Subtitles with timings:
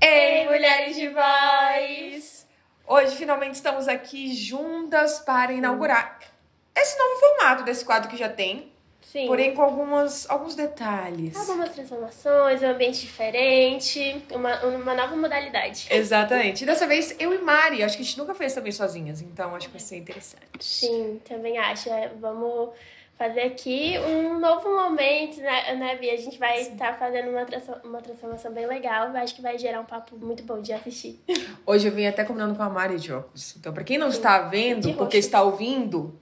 [0.00, 2.46] Ei, mulheres de voz!
[2.86, 6.20] Hoje finalmente estamos aqui juntas para inaugurar
[6.76, 8.71] esse novo formato desse quadro que já tem,
[9.02, 9.26] Sim.
[9.26, 11.36] porém com algumas, alguns detalhes.
[11.36, 15.86] Algumas transformações, um ambiente diferente, uma, uma nova modalidade.
[15.90, 16.62] Exatamente.
[16.62, 19.54] E dessa vez eu e Mari, acho que a gente nunca fez também sozinhas, então
[19.54, 20.64] acho que vai ser interessante.
[20.64, 21.90] Sim, também acho.
[21.90, 22.70] É, vamos
[23.18, 26.14] fazer aqui um novo momento, né, né Bia?
[26.14, 27.46] A gente vai estar fazendo uma,
[27.84, 29.14] uma transformação bem legal.
[29.16, 31.20] Acho que vai gerar um papo muito bom de assistir.
[31.64, 33.54] Hoje eu vim até combinando com a Mari de óculos.
[33.56, 36.18] Então, pra quem não está vendo, porque está ouvindo,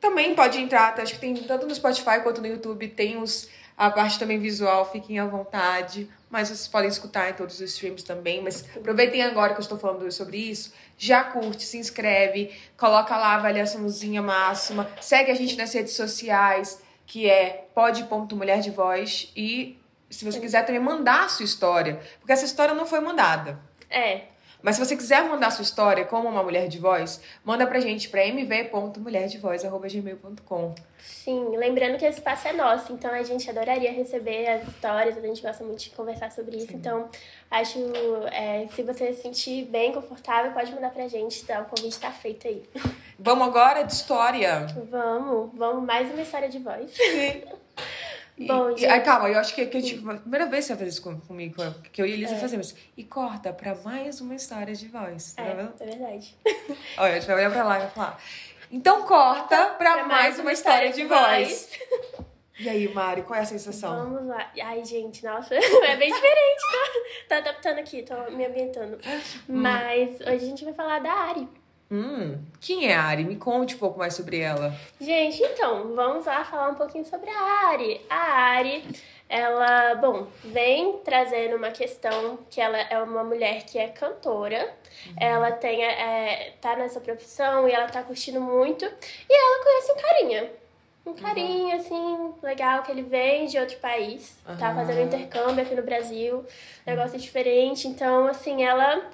[0.00, 0.94] também pode entrar.
[0.94, 1.02] tá?
[1.02, 2.88] Acho que tem tanto no Spotify quanto no YouTube.
[2.88, 6.08] Tem os, a parte também visual, fiquem à vontade.
[6.28, 8.42] Mas vocês podem escutar em todos os streams também.
[8.42, 10.72] Mas aproveitem agora que eu estou falando sobre isso.
[10.96, 14.88] Já curte, se inscreve, coloca lá a avaliaçãozinha máxima.
[15.00, 19.30] Segue a gente nas redes sociais, que é pod.mulher de voz.
[19.36, 22.00] E se você quiser também mandar a sua história.
[22.18, 23.60] Porque essa história não foi mandada.
[23.88, 24.22] É,
[24.62, 28.08] Mas se você quiser mandar sua história como uma mulher de voz, manda pra gente
[28.08, 30.74] pra mv.mulherdevoz.gmail.com.
[30.98, 31.56] sim.
[31.56, 35.42] Lembrando que esse espaço é nosso, então a gente adoraria receber as histórias, a gente
[35.42, 36.74] gosta muito de conversar sobre isso.
[36.74, 37.08] Então,
[37.50, 37.78] acho,
[38.32, 41.60] é, se você se sentir bem confortável, pode mandar pra gente, tá?
[41.60, 42.62] O convite tá feito aí.
[43.18, 44.66] Vamos agora de história.
[44.90, 46.90] Vamos, vamos mais uma história de voz.
[48.46, 48.86] Bom, e, gente.
[48.90, 51.20] Ai, calma, eu acho que, que tipo, a primeira vez que você fazer isso com-
[51.20, 52.74] comigo, que eu e a Elisa fazemos.
[52.96, 55.32] E corta pra mais uma história de voz.
[55.34, 55.72] Tá vendo?
[55.80, 56.36] É, é verdade.
[56.98, 58.22] Olha, a gente vai olhar pra lá e vai falar.
[58.72, 61.70] Então corta pra, mais uma história de voz.
[62.58, 64.10] E aí, Mari, qual é a sensação?
[64.12, 64.50] Vamos lá.
[64.62, 67.00] Ai, gente, nossa, é bem diferente, tá?
[67.28, 68.98] Tá adaptando aqui, tô me ambientando.
[69.48, 71.48] Mas hoje a gente vai falar da Ari.
[71.90, 73.24] Hum, quem é a Ari?
[73.24, 74.72] Me conte um pouco mais sobre ela.
[75.00, 78.00] Gente, então, vamos lá falar um pouquinho sobre a Ari.
[78.08, 78.84] A Ari,
[79.28, 84.72] ela, bom, vem trazendo uma questão que ela é uma mulher que é cantora.
[85.16, 88.84] Ela tem, é, tá nessa profissão e ela tá curtindo muito.
[88.84, 90.50] E ela conhece um carinha.
[91.06, 94.36] Um carinha, assim, legal, que ele vem de outro país.
[94.44, 94.76] Tá Aham.
[94.76, 96.44] fazendo intercâmbio aqui no Brasil.
[96.86, 97.88] Negócio diferente.
[97.88, 99.10] Então, assim, ela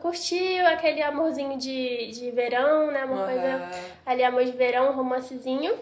[0.00, 3.04] curtiu aquele amorzinho de, de verão, né?
[3.04, 3.70] Uma coisa Aham.
[4.04, 5.74] ali amor de verão, um romancezinho.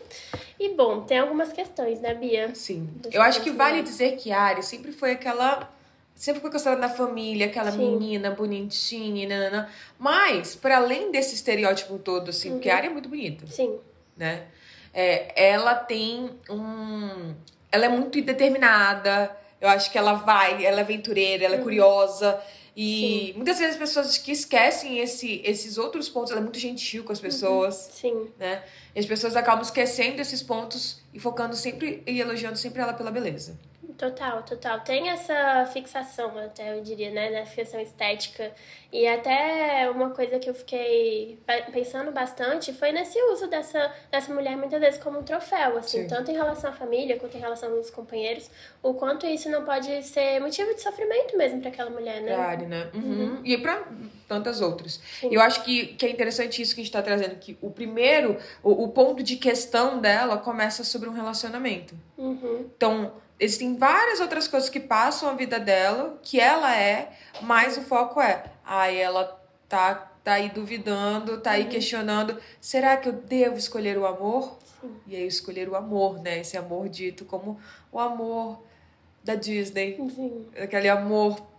[0.58, 2.54] E bom, tem algumas questões, né, Bia?
[2.54, 2.88] Sim.
[2.96, 5.68] Deixa Eu acho que vale dizer que a Ari sempre foi aquela.
[6.14, 7.78] Sempre foi considerada na família, aquela Sim.
[7.78, 9.70] menina bonitinha, nanana.
[9.98, 13.78] Mas, para além desse estereótipo todo, assim, porque a Ari é muito bonita, Sim,
[14.16, 14.44] né?
[14.92, 17.34] É, ela tem um.
[17.72, 19.34] Ela é muito determinada.
[19.60, 22.38] Eu acho que ela vai, ela é aventureira, ela é curiosa.
[22.76, 27.04] E muitas vezes as pessoas que esquecem esse, esses outros pontos, ela é muito gentil
[27.04, 28.62] com as pessoas sim, né?
[28.94, 33.10] E as pessoas acabam esquecendo esses pontos e focando sempre e elogiando sempre ela pela
[33.10, 33.58] beleza.
[34.00, 34.80] Total, total.
[34.80, 38.50] Tem essa fixação, até eu diria, né, nessa questão estética.
[38.92, 44.32] E até uma coisa que eu fiquei pe- pensando bastante foi nesse uso dessa, dessa
[44.34, 46.08] mulher muitas vezes como um troféu, assim, Sim.
[46.08, 48.50] tanto em relação à família quanto em relação aos companheiros,
[48.82, 52.34] o quanto isso não pode ser motivo de sofrimento mesmo para aquela mulher, né?
[52.34, 52.90] Ari, né?
[52.94, 53.40] Uhum.
[53.44, 53.84] E pra
[54.26, 55.00] tantas outras.
[55.22, 57.70] E eu acho que, que é interessante isso que a gente tá trazendo, que o
[57.70, 61.94] primeiro, o, o ponto de questão dela começa sobre um relacionamento.
[62.18, 62.66] Uhum.
[62.76, 67.82] Então, existem várias outras coisas que passam a vida dela, que ela é, mas o
[67.82, 73.56] foco é, ai, ela tá, tá aí duvidando, tá aí questionando, será que eu devo
[73.56, 74.58] escolher o amor?
[75.06, 76.40] E aí escolher o amor, né?
[76.40, 77.58] Esse amor dito como
[77.90, 78.62] o amor
[79.22, 80.46] da Disney, Sim.
[80.58, 81.49] aquele amor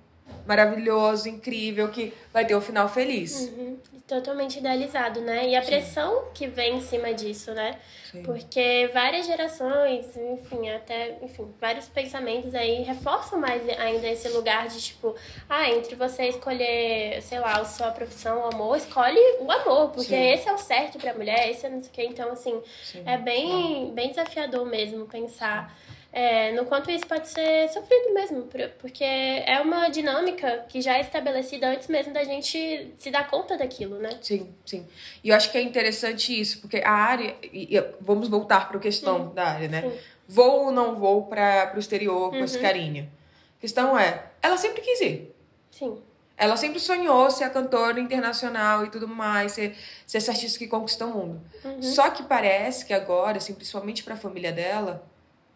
[0.46, 3.42] maravilhoso, incrível, que vai ter um final feliz.
[3.42, 3.78] Uhum.
[4.08, 5.48] Totalmente idealizado, né?
[5.48, 7.80] E a pressão que vem em cima disso, né?
[8.12, 8.24] Sim.
[8.24, 14.82] Porque várias gerações, enfim, até, enfim, vários pensamentos aí reforçam mais ainda esse lugar de
[14.82, 15.16] tipo,
[15.48, 20.10] ah, entre você escolher, sei lá, a sua profissão, o amor, escolhe o amor, porque
[20.10, 20.32] Sim.
[20.32, 22.04] esse é o certo pra mulher, esse é não sei o quê.
[22.04, 23.04] Então, assim, Sim.
[23.06, 25.74] é bem, bem desafiador mesmo pensar
[26.14, 30.98] é, no quanto isso pode ser sofrido mesmo, por- porque é uma dinâmica que já
[30.98, 34.10] é estabelecida antes mesmo da gente se dar conta daquilo, né?
[34.22, 34.86] Sim, sim.
[35.24, 37.36] E eu acho que é interessante isso, porque a área.
[37.44, 39.82] E, e vamos voltar para a questão da área, né?
[39.82, 39.98] sim.
[40.28, 42.62] Vou ou não vou para o exterior com esse Uhum.
[42.62, 43.10] carinha?
[43.58, 45.36] A questão é, ela sempre quis ir.
[45.72, 45.98] Sim.
[46.38, 49.76] Ela sempre sonhou ser a cantora internacional e tudo mais, ser,
[50.08, 51.42] ser essa artista que conquista o mundo.
[51.64, 51.82] Uhum.
[51.82, 55.06] Só que parece que agora, assim, principalmente para a família dela,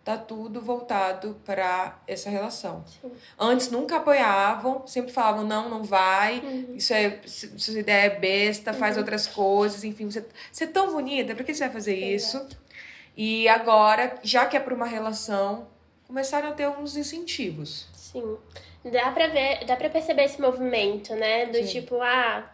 [0.05, 2.85] tá tudo voltado para essa relação.
[2.85, 3.11] Sim.
[3.39, 6.75] Antes nunca apoiavam, sempre falavam não, não vai, Uhum.
[6.75, 11.33] isso é sua ideia é besta, faz outras coisas, enfim, você, você é tão bonita,
[11.33, 12.37] por que você vai fazer isso?
[12.37, 12.57] Exato.
[13.17, 15.67] E agora, já que é para uma relação,
[16.05, 17.87] começaram a ter uns incentivos.
[17.93, 18.37] Sim.
[18.91, 21.47] Dá pra ver, dá pra perceber esse movimento, né?
[21.47, 21.65] Do Sim.
[21.65, 22.47] tipo, ah,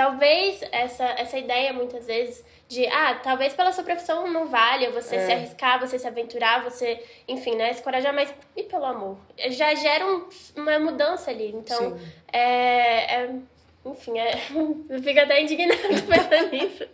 [0.00, 5.16] talvez essa, essa ideia muitas vezes de, ah, talvez pela sua profissão não valha você
[5.16, 5.26] É.
[5.26, 9.18] se arriscar, você se aventurar, você, enfim, né, se corajar, mas e pelo amor?
[9.50, 10.26] Já gera um-
[10.56, 11.48] uma mudança ali.
[11.54, 12.06] Então, Sim.
[12.32, 13.30] é, é-
[13.84, 14.32] enfim, é,
[14.88, 16.84] eu fico até indignada pensando nisso.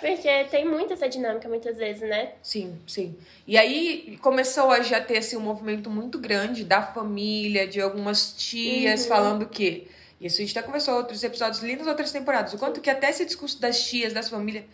[0.00, 2.32] Porque tem muito essa dinâmica muitas vezes, né?
[2.42, 3.14] Sim, sim.
[3.46, 8.32] E aí começou a já ter assim, um movimento muito grande da família, de algumas
[8.32, 9.08] tias Uhum.
[9.08, 9.86] falando que.
[10.20, 12.52] Isso a gente até conversou em outros episódios lindos, outras temporadas.
[12.52, 14.64] O quanto que até esse discurso das tias, das famílias,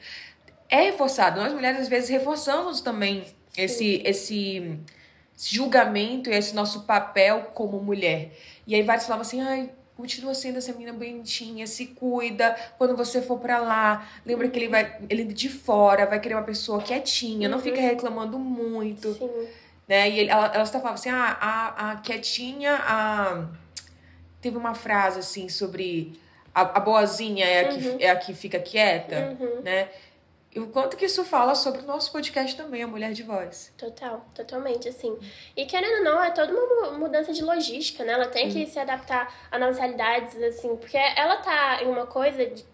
[0.69, 1.41] é reforçado.
[1.41, 3.25] Nós mulheres, às vezes, reforçamos também
[3.57, 4.79] esse, esse
[5.37, 8.33] julgamento e esse nosso papel como mulher.
[8.67, 13.21] E aí vários falavam assim, ai, continua sendo essa menina bonitinha, se cuida quando você
[13.21, 14.09] for pra lá.
[14.25, 17.65] Lembra que ele vai, ele de fora vai querer uma pessoa quietinha, não Uhum.
[17.65, 19.31] fica reclamando muito, Sim.
[19.87, 20.09] né?
[20.09, 23.47] E ele, ela, elas falavam assim, ah, a, a quietinha, a...
[24.45, 26.13] Teve uma frase assim sobre
[26.55, 27.97] a, a boazinha é a, que, Uhum.
[27.99, 29.63] é a que fica quieta, Uhum.
[29.63, 29.89] né?
[30.55, 33.73] E o quanto que isso fala sobre o nosso podcast também, a Mulher de Voz.
[33.77, 35.19] Total, totalmente, assim.
[35.57, 38.13] E querendo ou não, é toda uma mu- mudança de logística, né?
[38.13, 42.47] Ela tem que se adaptar a novas realidades, assim, porque ela tá em uma coisa
[42.47, 42.65] de,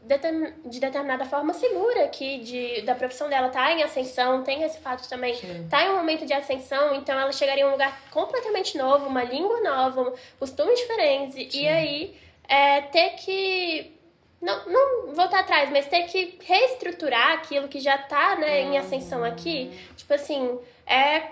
[0.66, 5.08] de determinada forma segura aqui, de, da profissão dela, tá em ascensão, tem esse fato
[5.08, 5.66] também, Sim.
[5.70, 9.24] tá em um momento de ascensão, então ela chegaria em um lugar completamente novo, uma
[9.24, 12.16] língua nova, costumes diferentes, e- e aí
[12.46, 13.98] é, ter que
[14.40, 19.22] não, não voltar atrás, mas ter que reestruturar aquilo que já tá, né, em ascensão
[19.22, 19.70] aqui.
[19.96, 21.22] Tipo assim, é,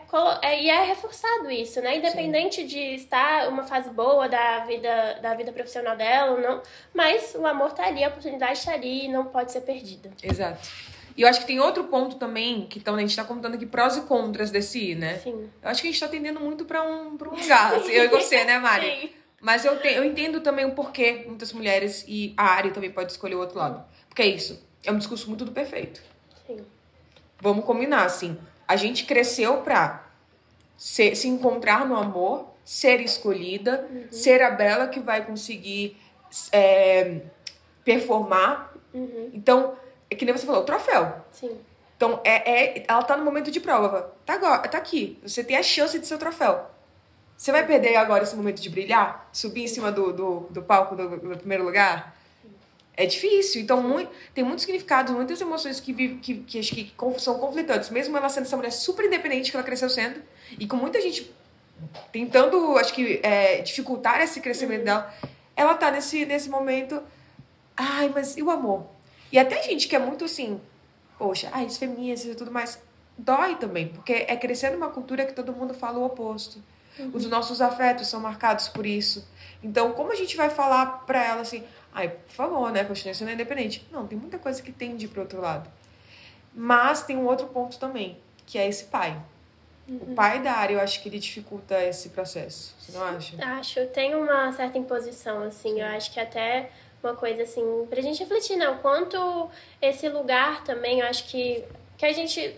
[0.43, 1.97] é, e é reforçado isso, né?
[1.97, 6.63] Independente de estar uma fase boa da vida, da vida profissional dela ou não,
[6.93, 10.11] mas o amor tá ali, a oportunidade tá ali e não pode ser perdida.
[10.23, 10.69] Exato.
[11.17, 13.67] E eu acho que tem outro ponto também, que então, a gente tá contando aqui
[13.67, 15.19] prós e contras desse, né?
[15.19, 15.51] Sim.
[15.61, 18.05] Eu acho que a gente tá tendendo muito pra um, pra um lugar, assim, eu
[18.05, 18.87] e você, né, Mari?
[19.03, 19.18] Sim.
[19.41, 23.13] Mas eu, te- eu entendo também o porquê muitas mulheres, e a Ari também pode
[23.13, 23.85] escolher o outro lado.
[24.09, 26.03] Porque é isso, é um discurso muito do perfeito.
[26.47, 26.65] Sim.
[27.41, 28.37] Vamos combinar, assim.
[28.67, 30.07] A gente cresceu pra
[30.77, 35.97] se, se encontrar no amor, ser escolhida, ser a bela que vai conseguir
[36.53, 37.23] é,
[37.85, 38.75] performar.
[38.93, 39.31] Uhum.
[39.33, 39.77] Então,
[40.11, 41.25] é que nem você falou, o troféu.
[41.31, 41.57] Sim.
[41.97, 44.15] Então, é, é, ela tá no momento de prova.
[44.27, 45.19] Tá, agora, tá aqui.
[45.23, 46.67] Você tem a chance de ser o troféu.
[47.39, 49.29] Você vai perder agora esse momento de brilhar?
[49.33, 52.17] Subir em cima do, do, do palco do, do primeiro lugar?
[52.97, 53.63] É difícil.
[53.63, 57.91] Então, mui- tem muitos significados, muitas emoções que, vi- que, que que conf- são conflitantes.
[57.91, 60.21] Mesmo ela sendo essa mulher super independente que ela cresceu sendo.
[60.59, 61.33] E com muita gente
[62.11, 65.15] tentando, acho que, é, dificultar esse crescimento dela.
[65.55, 67.01] Ela tá nesse, nesse momento...
[67.77, 68.85] Ai, mas e o amor?
[69.31, 70.61] E até gente que é muito assim...
[71.17, 72.81] Poxa, ai, isso feminista e tudo mais.
[73.17, 76.61] Dói também, porque é crescer numa cultura que todo mundo fala o oposto.
[77.13, 79.27] Os nossos afetos são marcados por isso.
[79.63, 83.31] Então, como a gente vai falar pra ela assim, ai, por favor, né, continue sendo
[83.31, 83.87] independente?
[83.91, 85.69] Não, tem muita coisa que tende pro outro lado.
[86.55, 89.21] Mas tem um outro ponto também, que é esse pai.
[89.89, 92.75] O pai da área, eu acho que ele dificulta esse processo.
[92.79, 93.37] Você não acha?
[93.43, 96.71] Acho, tem uma certa imposição, assim, eu acho que até
[97.03, 99.49] uma coisa, assim, pra gente refletir, né, o quanto
[99.81, 101.65] esse lugar também, eu acho que,
[101.97, 102.55] que a gente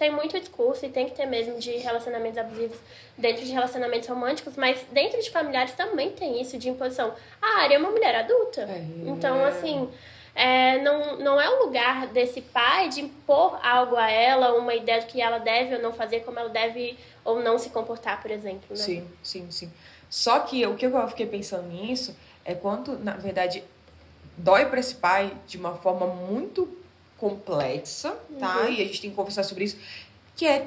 [0.00, 2.78] tem muito discurso e tem que ter mesmo de relacionamentos abusivos
[3.18, 7.12] dentro de relacionamentos românticos, mas dentro de familiares também tem isso de imposição.
[7.40, 8.82] A área é uma mulher adulta, É.
[9.06, 9.90] então, assim...
[10.34, 15.02] é, não, não é o lugar desse pai de impor algo a ela, uma ideia
[15.02, 18.30] do que ela deve ou não fazer, como ela deve ou não se comportar, por
[18.30, 18.76] exemplo, né?
[18.76, 19.70] Sim, sim, sim.
[20.08, 23.62] Só que o que eu fiquei pensando nisso é quanto, na verdade,
[24.34, 26.79] dói pra esse pai de uma forma muito
[27.20, 28.62] complexa, tá?
[28.62, 28.68] Uhum.
[28.72, 29.76] E a gente tem que conversar sobre isso,
[30.34, 30.66] que é,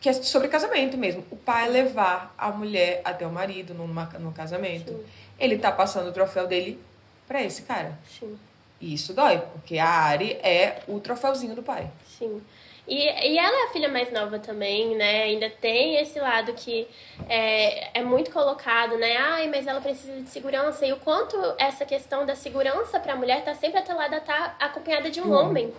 [0.00, 1.24] que é sobre casamento mesmo.
[1.30, 4.92] O pai levar a mulher até o marido numa, no casamento.
[4.92, 5.04] Sim.
[5.38, 6.80] Ele tá passando o troféu dele
[7.26, 7.98] pra esse cara.
[8.18, 8.38] Sim.
[8.80, 11.90] E isso dói, porque a Ari é o troféuzinho do pai.
[12.06, 12.40] Sim.
[12.86, 15.24] E, e ela é a filha mais nova também, né?
[15.24, 16.88] Ainda tem esse lado que
[17.28, 19.14] é, é muito colocado, né?
[19.18, 20.86] Ai, mas ela precisa de segurança.
[20.86, 25.10] E o quanto essa questão da segurança pra mulher tá sempre atrelada a estar acompanhada
[25.10, 25.32] de um Hum.
[25.34, 25.74] homem,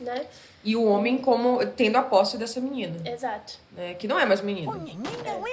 [0.00, 0.26] né?
[0.64, 3.58] E o homem como tendo a posse dessa menina, Exato.
[3.72, 3.94] né?
[3.94, 4.72] Que não é mais menina.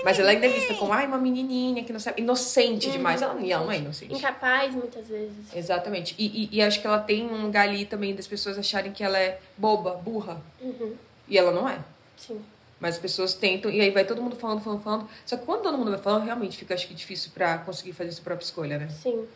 [0.03, 2.21] Mas ela ainda é vista como, ai, uma menininha que não sabe.
[2.21, 3.21] Inocente demais.
[3.21, 4.13] Ela, ela não é inocente.
[4.13, 5.53] Incapaz, muitas vezes.
[5.53, 6.15] Exatamente.
[6.17, 9.03] E, e, e acho que ela tem um lugar ali também das pessoas acharem que
[9.03, 10.41] ela é boba, burra.
[10.61, 10.95] Uhum.
[11.27, 11.79] E ela não é.
[12.17, 12.41] Sim.
[12.79, 15.09] Mas as pessoas tentam, e aí vai todo mundo falando, falando, falando.
[15.23, 18.11] Só que quando todo mundo vai falando, realmente fica, acho que, difícil pra conseguir fazer
[18.11, 18.89] sua própria escolha, né?
[18.89, 19.27] Sim,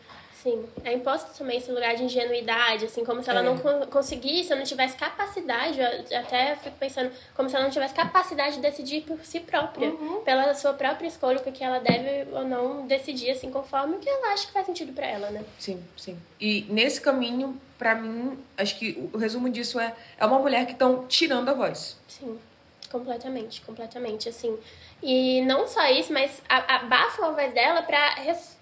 [0.42, 0.64] sim.
[0.84, 3.42] É imposto também esse lugar de ingenuidade, assim, como se ela É.
[3.42, 7.70] não con- conseguisse, ou não tivesse capacidade, eu até fico pensando, como se ela não
[7.70, 10.20] tivesse capacidade de decidir por si própria, Uhum.
[10.22, 14.08] pela sua própria escolha, o que ela deve ou não decidir, assim, conforme o que
[14.08, 15.42] ela acha que faz sentido pra ela, né?
[15.58, 16.18] Sim, sim.
[16.40, 20.72] E nesse caminho, pra mim, acho que o resumo disso é, é uma mulher que
[20.72, 21.96] estão tirando a voz.
[22.08, 22.38] Sim,
[22.90, 24.56] completamente, completamente, assim.
[25.02, 28.56] E não só isso, mas abafam a voz dela pra res-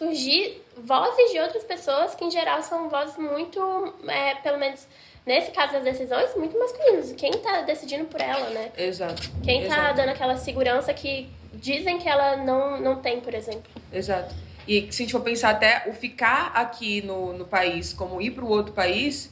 [0.00, 4.86] ressurgir vozes de outras pessoas que, em geral, são vozes muito, é, pelo menos
[5.26, 7.12] nesse caso das decisões, muito masculinas.
[7.12, 8.72] Quem tá decidindo por ela, né?
[8.76, 9.30] Exato.
[9.44, 9.96] Quem tá Exato.
[9.96, 13.70] dando aquela segurança que dizem que ela não, não tem, por exemplo.
[13.92, 14.34] Exato.
[14.66, 18.30] E se a gente for pensar até o ficar aqui no, no país, como ir
[18.30, 19.30] para o outro país,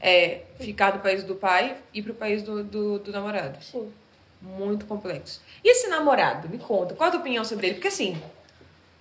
[0.00, 3.62] é ficar no país do pai e para o país do, do, do namorado.
[3.62, 3.90] Sim.
[4.40, 5.40] Muito complexo.
[5.62, 6.48] E esse namorado?
[6.48, 7.74] Me conta, qual a tua opinião sobre ele?
[7.74, 8.20] Porque assim,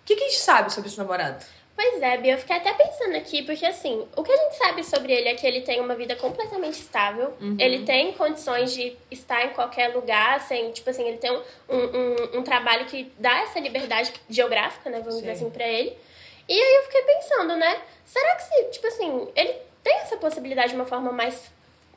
[0.09, 1.45] que, que a gente sabe sobre esse namorado?
[1.75, 4.83] Pois é, Bia, eu fiquei até pensando aqui, porque assim, o que a gente sabe
[4.83, 9.45] sobre ele é que ele tem uma vida completamente estável, ele tem condições de estar
[9.45, 13.61] em qualquer lugar, sem, tipo assim, ele tem um, um, um trabalho que dá essa
[13.61, 15.45] liberdade geográfica, né, vamos dizer Sim.
[15.45, 15.97] assim, pra ele.
[16.49, 20.71] E aí eu fiquei pensando, né, será que se, tipo assim, ele tem essa possibilidade
[20.71, 21.49] de uma forma mais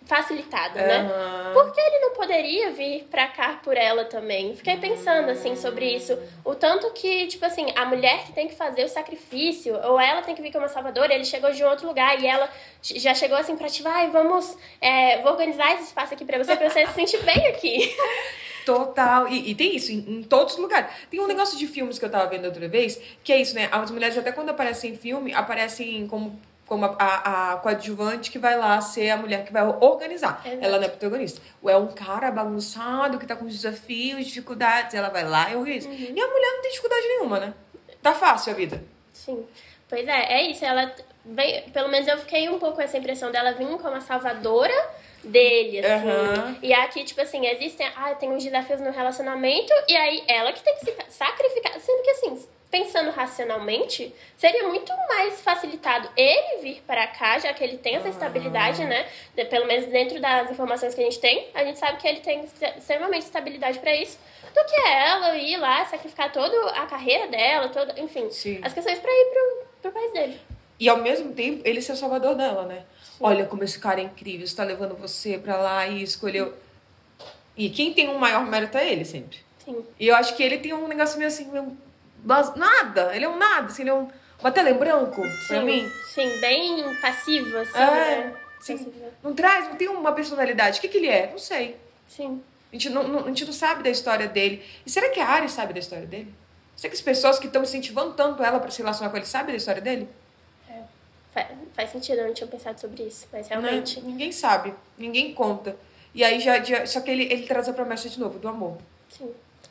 [0.05, 0.99] facilitada, né?
[0.99, 1.53] Aham.
[1.53, 4.55] Por que ele não poderia vir pra cá por ela também?
[4.55, 6.19] Fiquei pensando, assim, sobre isso.
[6.45, 10.23] O tanto que, tipo assim, a mulher que tem que fazer o sacrifício, ou ela
[10.23, 12.49] tem que vir como salvadora, ele chegou de um outro lugar e ela
[12.83, 16.57] já chegou assim pra ti, vai, vamos, é, vou organizar esse espaço aqui pra você,
[16.57, 17.95] pra você se sentir bem aqui.
[18.65, 19.29] Total.
[19.29, 20.91] E, e tem isso em, em todos os lugares.
[21.11, 23.69] Tem um negócio de filmes que eu tava vendo outra vez, que é isso, né?
[23.71, 26.39] As mulheres, até quando aparecem em filme, aparecem como,
[26.73, 30.41] como a, a, a coadjuvante que vai lá ser a mulher que vai organizar.
[30.43, 30.65] Exato.
[30.65, 31.39] Ela não é protagonista.
[31.61, 35.87] Ou é um cara bagunçado que tá com desafios, dificuldades, ela vai lá e organiza.
[35.87, 35.95] Uhum.
[35.95, 37.55] E a mulher não tem dificuldade nenhuma, né?
[38.01, 38.83] Tá fácil a vida.
[39.13, 39.47] Sim.
[39.87, 40.65] Pois é, é isso.
[40.65, 40.95] Ela
[41.27, 44.73] veio, pelo menos eu fiquei um pouco com essa impressão dela vir como a salvadora
[45.23, 46.09] dele, assim.
[46.09, 46.57] Aham.
[46.63, 50.63] E aqui, tipo assim, existem, ah, tem uns desafios no relacionamento, e aí ela que
[50.63, 51.79] tem que se sacrificar.
[51.79, 57.63] Sendo que assim, pensando racionalmente, seria muito mais facilitado ele vir para cá, já que
[57.63, 59.07] ele tem essa estabilidade, né?
[59.37, 62.21] De- pelo menos dentro das informações que a gente tem, a gente sabe que ele
[62.21, 62.43] tem
[62.79, 64.19] extremamente estabilidade para isso,
[64.55, 68.59] do que ela ir lá sacrificar toda a carreira dela, toda, enfim, Sim.
[68.63, 70.41] as questões para ir pro, pro país dele.
[70.81, 72.85] E ao mesmo tempo, ele ser o salvador dela, né?
[73.21, 76.55] Olha como esse cara é incrível, está levando você pra lá e escolheu.
[77.55, 79.39] E quem tem um maior mérito é ele sempre.
[79.63, 79.85] Sim.
[80.01, 81.77] E eu acho que ele tem um negócio meio assim, meio
[82.25, 83.15] nada.
[83.15, 84.09] Ele é um nada, assim, ele é um,
[84.41, 85.91] uma tela em branco pra Sim, mim.
[86.15, 88.35] sim, bem passivo, assim, É, né?
[88.61, 88.77] sim.
[88.79, 89.13] Passivo.
[89.23, 90.79] Não traz, não tem uma personalidade.
[90.79, 91.29] O que, que ele é?
[91.31, 91.77] Não sei.
[92.09, 92.43] Sim.
[92.71, 94.65] A gente não, não- a gente não sabe da história dele.
[94.87, 96.33] E será que a Ari sabe da história dele?
[96.75, 99.53] Será que as pessoas que estão incentivando tanto ela pra se relacionar com ele sabem
[99.53, 100.09] da história dele?
[101.33, 104.01] Fa- Faz sentido, eu não tinha pensado sobre isso, mas realmente.
[104.01, 104.07] Né?
[104.11, 105.77] Ninguém sabe, ninguém conta.
[106.15, 108.77] E aí já, já- só que ele, ele traz a promessa de novo do amor.
[109.09, 109.31] Sim.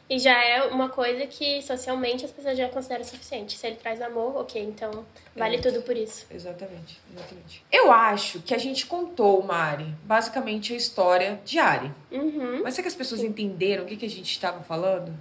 [0.10, 3.58] E já é uma coisa que socialmente as pessoas já consideram suficiente.
[3.58, 5.06] Se ele traz amor, ok, então
[5.36, 6.26] vale tudo por isso.
[6.30, 7.64] Exatamente, exatamente.
[7.72, 11.92] Eu acho que a gente contou, Mari, basicamente a história de Ari.
[12.12, 12.62] Uhum.
[12.64, 15.14] Mas será que as pessoas entenderam o que, que a gente estava falando?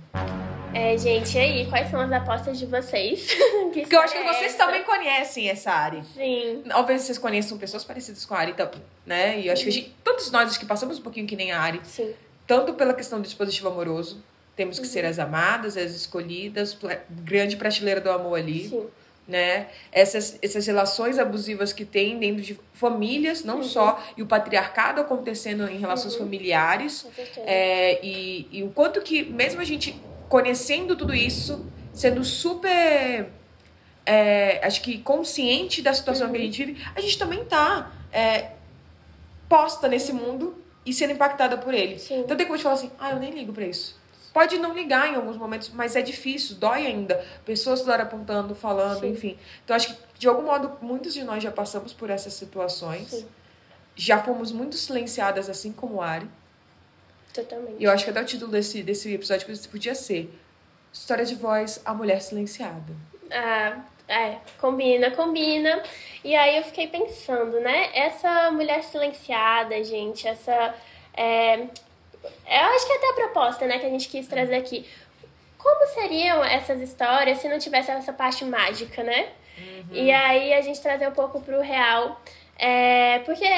[0.73, 3.27] É, gente, e aí, quais são as apostas de vocês?
[3.73, 4.65] que Porque eu acho que é vocês essa?
[4.65, 6.03] também conhecem essa Ari.
[6.15, 6.63] Sim.
[6.69, 9.41] Talvez vocês conheçam pessoas parecidas com a Ari também, né?
[9.41, 11.61] E eu acho que a gente, todos nós que passamos um pouquinho que nem a
[11.61, 12.15] Ari, Sim.
[12.47, 14.23] tanto pela questão do dispositivo amoroso,
[14.61, 16.77] temos que ser as amadas, as escolhidas,
[17.09, 18.69] grande prateleira do amor ali.
[18.69, 18.87] Sim.
[19.27, 19.69] né?
[19.91, 25.67] Essas, essas relações abusivas que tem dentro de famílias, não só, e o patriarcado acontecendo
[25.67, 27.41] em relações familiares, Com certeza.
[27.47, 29.99] é, e, e o quanto que, mesmo a gente
[30.29, 31.65] conhecendo tudo isso,
[31.95, 33.31] sendo super,
[34.05, 38.51] é, acho que consciente da situação que a gente vive, a gente também tá é,
[39.49, 41.99] posta nesse mundo e sendo impactada por ele.
[41.99, 42.21] Sim.
[42.21, 44.00] Então tem como a gente falar assim, ah, eu nem ligo pra isso.
[44.33, 47.25] Pode não ligar em alguns momentos, mas é difícil, dói ainda.
[47.45, 49.11] Pessoas hora apontando, falando, Sim.
[49.11, 49.39] enfim.
[49.65, 53.09] Então acho que, de algum modo, muitos de nós já passamos por essas situações.
[53.09, 53.27] Sim.
[53.97, 56.29] Já fomos muito silenciadas, assim como Ari.
[57.35, 57.77] Totalmente.
[57.79, 60.33] E eu acho que até o título desse, desse episódio podia ser
[60.93, 62.95] História de Voz, a Mulher Silenciada.
[63.33, 65.83] Ah, é, combina, combina.
[66.25, 67.91] E aí eu fiquei pensando, né?
[67.95, 70.75] Essa mulher silenciada, gente, essa.
[71.15, 71.69] É,
[72.25, 74.87] eu acho que é até a proposta, né, que a gente quis trazer aqui.
[75.59, 79.29] Como seriam essas histórias se não tivesse essa parte mágica, né?
[79.93, 82.21] E aí a gente trazer um pouco pro real.
[82.59, 83.49] É, porque,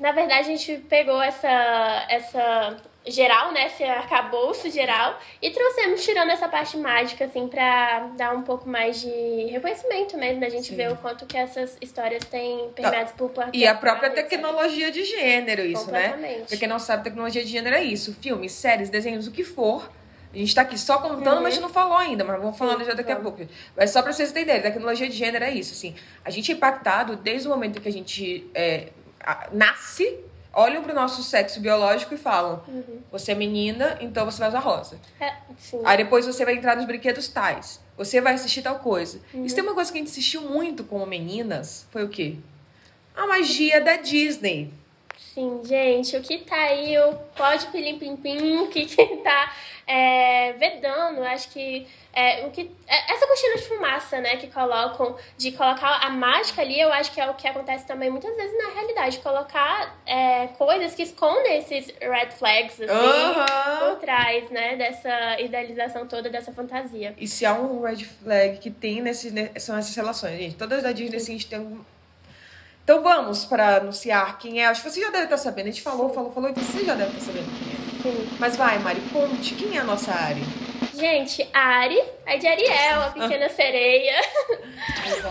[0.00, 2.76] na verdade, a gente pegou essa, essa
[3.10, 3.66] geral, né?
[3.66, 5.18] Esse arcabouço geral.
[5.40, 9.08] E trouxemos, tirando essa parte mágica, assim, pra dar um pouco mais de
[9.50, 10.76] reconhecimento mesmo, da gente Sim.
[10.76, 15.62] ver o quanto que essas histórias têm permeados por E a própria tecnologia de gênero,
[15.62, 16.44] isso, né?
[16.48, 18.14] Pra quem não sabe, tecnologia de gênero é isso.
[18.20, 19.90] Filmes, séries, desenhos, o que for.
[20.32, 22.84] A gente tá aqui só contando, mas a gente não falou ainda, mas vamos falando
[22.84, 23.22] já daqui a Uhum.
[23.22, 23.38] vamos.
[23.38, 23.52] pouco.
[23.76, 25.94] Mas só pra vocês entenderem, tecnologia de gênero é isso, assim.
[26.22, 28.88] A gente é impactado desde o momento que a gente é,
[29.24, 30.18] a- nasce,
[30.58, 33.00] olham pro nosso sexo biológico e falam: Uhum.
[33.10, 34.98] você é menina, então você vai usar rosa.
[35.20, 35.32] É.
[35.84, 37.80] Aí depois você vai entrar nos brinquedos tais.
[37.96, 39.20] Você vai assistir tal coisa.
[39.32, 39.44] Uhum.
[39.44, 42.36] Isso tem uma coisa que a gente assistiu muito como meninas, foi o quê?
[43.16, 44.72] A magia da Disney.
[45.18, 49.52] Sim, gente, o que tá aí, o pode pilim pim pim, o que que tá
[49.86, 55.16] é, vedando, acho que é, o que é, essa cortina de fumaça, né, que colocam
[55.36, 58.56] de colocar a mágica ali, eu acho que é o que acontece também muitas vezes
[58.58, 63.90] na realidade, colocar é, coisas que escondem esses red flags assim Aham.
[63.90, 67.14] por trás, né, dessa idealização toda dessa fantasia.
[67.18, 70.56] E se há um red flag que tem nesse, ne- são essas relações, gente.
[70.56, 71.84] Todas da Disney, assim, a gente tem um...
[72.88, 74.66] Então vamos para anunciar quem é.
[74.66, 75.66] Acho que você já deve estar sabendo.
[75.66, 78.16] A gente falou, falou, falou, e você já deve estar sabendo quem é.
[78.16, 78.28] Sim.
[78.40, 79.54] Mas vai, Mari, conte.
[79.56, 80.42] Quem é a nossa Ari?
[80.98, 84.20] Gente, Ari, a de Ariel, a pequena sereia.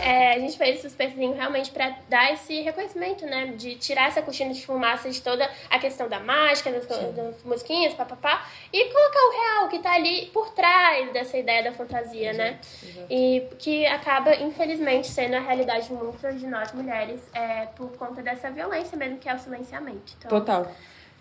[0.02, 3.48] É, a gente fez esse suspensezinho realmente pra dar esse reconhecimento, né?
[3.48, 7.94] De tirar essa cortina de fumaça de toda a questão da mágica, das, das musiquinhas,
[7.94, 12.60] papapá, e colocar o real que tá ali por trás dessa ideia da fantasia, né?
[13.10, 18.22] E que acaba, infelizmente, sendo a realidade de muitas de nós mulheres é, por conta
[18.22, 20.14] dessa violência mesmo, que é o silenciamento.
[20.18, 20.72] Então, Total.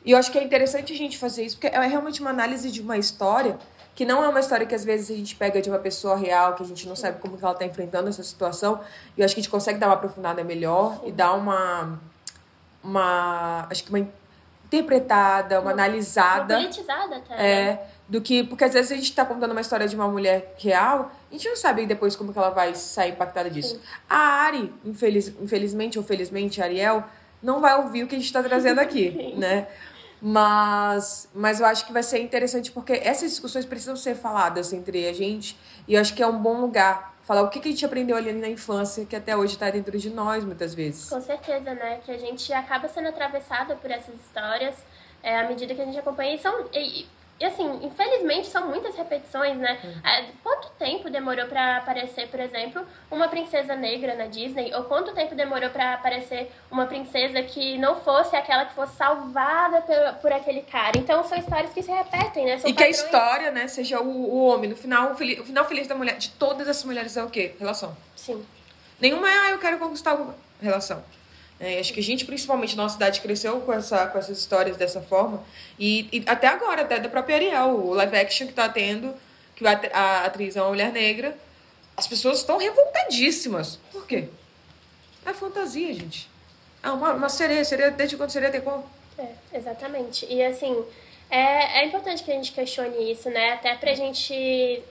[0.04, 2.70] E eu acho que é interessante a gente fazer isso, porque é realmente uma análise
[2.70, 3.58] de uma história
[3.96, 6.54] que não é uma história que às vezes a gente pega de uma pessoa real,
[6.54, 8.78] que a gente não sabe como que ela tá enfrentando essa situação.
[9.16, 11.98] E eu acho que a gente consegue dar uma aprofundada melhor e dar uma.
[12.84, 13.66] uma.
[13.70, 14.06] acho que uma
[14.66, 16.56] interpretada, uma Uma analisada.
[16.56, 17.36] politizada até.
[17.36, 17.50] né?
[17.70, 18.44] É, do que.
[18.44, 21.48] Porque às vezes a gente tá contando uma história de uma mulher real, a gente
[21.48, 23.80] não sabe depois como que ela vai sair impactada disso.
[24.10, 27.02] A Ari, infeliz, infelizmente ou felizmente, a Ariel,
[27.42, 29.68] não vai ouvir o que a gente tá trazendo aqui, né?
[30.20, 35.06] Mas, mas eu acho que vai ser interessante porque essas discussões precisam ser faladas entre
[35.06, 37.70] a gente e eu acho que é um bom lugar falar o que, que a
[37.70, 41.08] gente aprendeu ali na infância que até hoje tá dentro de nós muitas vezes.
[41.08, 42.00] Com certeza, né?
[42.04, 44.76] Que a gente acaba sendo atravessada por essas histórias
[45.22, 46.36] é, à medida que a gente acompanha.
[46.36, 46.66] E são.
[46.72, 47.04] E,
[47.38, 49.78] e, assim, infelizmente são muitas repetições, né?
[50.02, 54.72] É, quanto tempo demorou pra aparecer, por exemplo, uma princesa negra na Disney?
[54.74, 59.82] Ou quanto tempo demorou pra aparecer uma princesa que não fosse aquela que fosse salvada
[59.82, 60.96] por, por aquele cara?
[60.96, 62.58] Então são histórias que se repetem, né?
[62.58, 64.70] São E que a história, né, seja o, o homem.
[64.70, 67.54] No final, o, o final feliz da mulher, de todas essas mulheres é o quê?
[67.58, 67.94] Relação.
[68.14, 68.44] Sim.
[68.98, 71.04] Nenhuma é, ah, eu quero conquistar alguma relação.
[71.58, 75.00] É, acho que a gente, principalmente, nossa cidade cresceu com, essa, com essas histórias dessa
[75.00, 75.42] forma.
[75.78, 79.14] E, e até agora, até da própria Ariel, o live action que tá tendo,
[79.54, 81.36] que ter- a atriz é uma mulher negra,
[81.96, 83.78] as pessoas estão revoltadíssimas.
[83.90, 84.28] Por quê?
[85.24, 86.28] É fantasia, gente.
[86.82, 88.84] Ah, uma, uma sereia, sereia, desde quando sereia tem como?
[89.18, 90.26] É, exatamente.
[90.30, 90.84] E assim,
[91.30, 93.52] é, é importante que a gente questione isso, né?
[93.54, 94.82] Até pra gente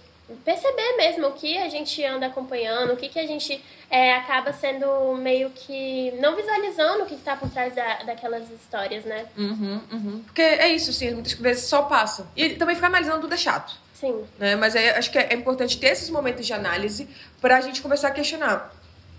[0.43, 4.51] perceber mesmo o que a gente anda acompanhando, o que, que a gente é, acaba
[4.51, 9.25] sendo meio que não visualizando o que tá por trás da, daquelas histórias, né?
[9.37, 10.23] Uhum, uhum.
[10.25, 12.27] Porque é isso, sim, muitas vezes só passa.
[12.35, 13.85] E também ficar analisando tudo é chato.
[13.93, 14.25] Sim.
[14.37, 14.55] né?
[14.57, 17.07] Mas aí acho que é importante ter esses momentos de análise
[17.39, 18.73] pra gente começar a questionar.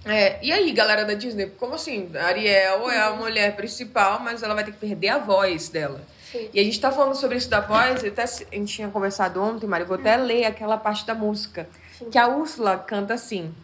[0.04, 2.10] É, e aí, galera da Disney, como assim?
[2.14, 6.00] A Ariel é a mulher principal, mas ela vai ter que perder a voz dela.
[6.30, 6.50] Sim.
[6.52, 9.40] E a gente tá falando sobre isso da voz, eu até, a gente tinha conversado
[9.40, 11.68] ontem, Mari, vou até ler aquela parte da música.
[12.10, 13.54] Que a Úrsula canta assim.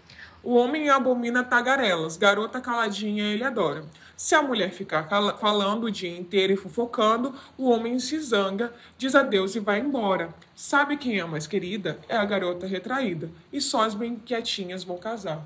[0.42, 3.84] O homem abomina tagarelas, garota caladinha ele adora.
[4.16, 9.14] Se a mulher ficar falando o dia inteiro e fofocando, o homem se zanga, diz
[9.14, 10.32] adeus e vai embora.
[10.54, 11.98] Sabe quem é a mais querida?
[12.08, 13.30] É a garota retraída.
[13.52, 15.44] E só as bem quietinhas vão casar.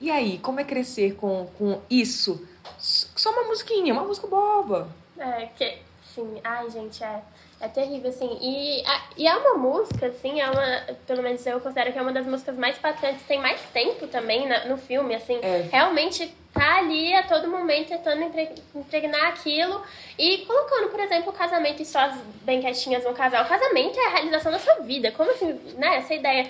[0.00, 2.46] E aí, como é crescer com, com isso?
[2.78, 4.88] Só uma musiquinha, uma música boba.
[5.18, 5.78] É, que,
[6.14, 7.20] sim, ai, gente, é,
[7.60, 8.36] é terrível, assim.
[8.40, 12.02] E, a- e é uma música, assim, é uma, pelo menos eu considero que é
[12.02, 15.38] uma das músicas mais impactantes, tem mais tempo também na- no filme, assim.
[15.42, 15.68] É.
[15.70, 19.82] Realmente tá ali a todo momento tentando impre- impregnar aquilo
[20.16, 23.44] e colocando, por exemplo, o casamento e só as bem quietinhas vão casar.
[23.44, 25.10] O casamento é a realização da sua vida.
[25.10, 25.96] Como assim, né?
[25.96, 26.48] Essa ideia.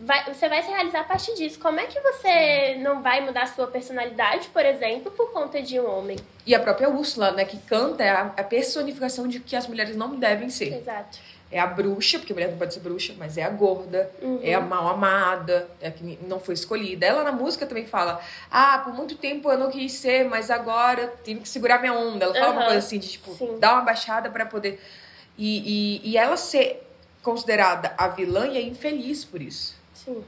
[0.00, 1.58] vai, você vai se realizar a partir disso.
[1.60, 5.78] Como é que você não vai mudar a sua personalidade, por exemplo, por conta de
[5.78, 6.18] um homem?
[6.44, 9.96] E a própria Úrsula, né, que canta é a, a personificação de que as mulheres
[9.96, 10.74] não devem ser.
[10.76, 11.18] Exato.
[11.50, 14.10] É a bruxa, porque mulher não pode ser bruxa, mas é a gorda,
[14.42, 17.06] é a mal amada, é a que não foi escolhida.
[17.06, 21.06] Ela na música também fala: Ah, por muito tempo eu não quis ser, mas agora
[21.22, 22.24] tenho que segurar minha onda.
[22.24, 22.64] Ela fala uma Aham.
[22.66, 23.58] coisa assim, de tipo, Sim.
[23.60, 24.82] dar uma baixada pra poder.
[25.38, 26.82] E, e, e ela ser
[27.22, 29.76] considerada a vilã e é infeliz por isso.
[29.94, 30.24] Sim,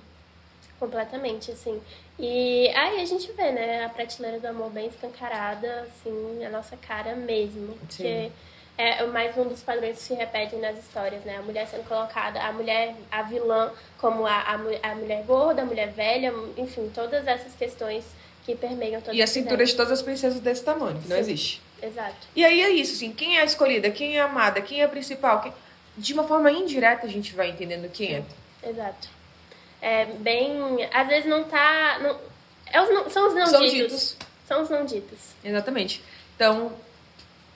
[0.78, 1.80] completamente, assim.
[2.18, 6.76] E aí a gente vê, né, a prateleira do amor bem escancarada, assim, a nossa
[6.76, 7.74] cara mesmo.
[7.74, 8.30] Porque
[8.78, 11.36] é mais um dos padrões que se repetem nas histórias, né?
[11.36, 15.64] A mulher sendo colocada, a mulher, a vilã, como a, a, a mulher gorda, a
[15.64, 18.04] mulher velha, enfim, todas essas questões
[18.46, 21.20] que permeiam toda E a cintura de todas as princesas desse tamanho, que não Sim.
[21.22, 21.62] existe.
[21.82, 22.16] Exato.
[22.34, 24.84] E aí é isso, assim, quem é a escolhida, quem é a amada, quem é
[24.84, 25.40] a principal.
[25.42, 25.52] quem-
[25.96, 28.22] De uma forma indireta a gente vai entendendo quem é.
[28.68, 29.08] Exato.
[29.82, 30.84] É bem.
[30.92, 31.98] Às vezes não tá.
[32.00, 32.18] Não,
[32.72, 33.76] é os não- são os não São ditos.
[33.76, 34.16] ditos.
[34.46, 35.18] São os não ditos.
[35.44, 36.02] Exatamente.
[36.34, 36.72] Então,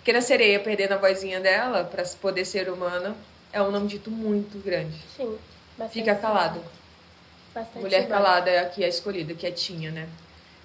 [0.02, 3.14] Pequena Sereia perdendo a vozinha dela pra poder ser humana
[3.52, 4.96] é um não dito muito grande.
[5.16, 5.38] Sim.
[5.78, 6.60] Bastante Fica calado.
[7.54, 8.24] Bastante Mulher simbólico.
[8.24, 10.08] calada é a que é escolhida, quietinha, né?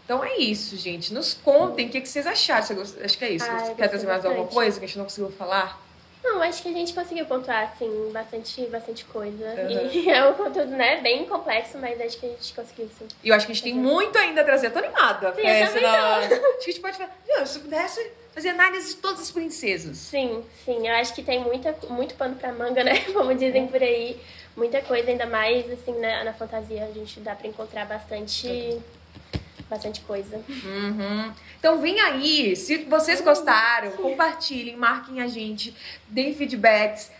[0.05, 1.13] Então é isso, gente.
[1.13, 2.63] Nos contem o que, que vocês acharam.
[2.65, 3.45] Você gost- Acho que é isso.
[3.49, 4.53] Ah, quer trazer mais alguma bastante.
[4.53, 5.85] coisa que a gente não conseguiu falar?
[6.23, 9.45] Não, acho que a gente conseguiu pontuar, assim, bastante, bastante coisa.
[9.45, 9.89] Uhum.
[9.91, 13.07] E é um conteúdo, né, bem complexo, mas acho que a gente conseguiu, sim.
[13.23, 14.67] E eu acho que a gente tem muito ainda a trazer.
[14.67, 15.27] Eu tô animada.
[15.35, 17.45] Sim, pra eu também Acho que a gente pode falar.
[17.45, 19.97] Se pudesse fazer análise de todas as princesas.
[19.97, 20.87] Sim, sim.
[20.87, 22.99] Eu acho que tem muita, muito pano pra manga, né?
[23.11, 24.15] Como dizem por aí.
[24.55, 26.85] Muita coisa, ainda mais, assim, na, na fantasia.
[26.85, 28.79] A gente dá pra encontrar bastante...
[29.67, 30.37] Bastante coisa.
[30.47, 31.33] Uhum.
[31.59, 35.75] Então vem aí, se vocês gostaram, compartilhem, marquem a gente,
[36.07, 37.11] deem feedbacks,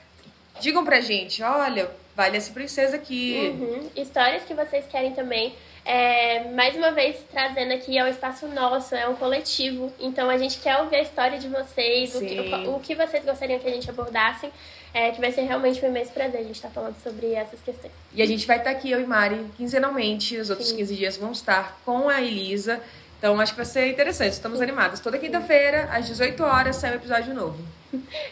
[0.62, 3.54] digam pra gente, olha, vale essa princesa aqui.
[3.54, 3.90] Uhum.
[3.98, 5.54] Histórias que vocês querem também.
[5.88, 9.90] É, mais uma vez, trazendo aqui, é um espaço nosso, é um coletivo.
[9.98, 13.24] Então, a gente quer ouvir a história de vocês, o que, o, o que vocês
[13.24, 14.50] gostariam que a gente abordasse.
[14.94, 17.94] É, que vai ser realmente um imenso prazer a gente estar falando sobre essas questões.
[18.14, 20.78] E a gente vai estar aqui, eu e Mari, quinzenalmente, os outros Sim.
[20.78, 22.82] 15 dias vamos estar com a Elisa.
[23.20, 25.00] Então acho que vai ser interessante, estamos animadas.
[25.00, 27.64] Toda quinta-feira, às 18 horas, sai um episódio novo.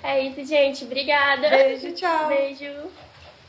[0.01, 0.85] É isso, gente.
[0.85, 1.49] Obrigada.
[1.49, 2.27] Beijo, tchau.
[2.29, 2.71] Beijo.